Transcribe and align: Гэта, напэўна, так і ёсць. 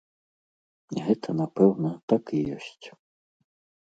Гэта, 1.09 1.27
напэўна, 1.41 1.91
так 2.15 2.23
і 2.39 2.43
ёсць. 2.57 2.85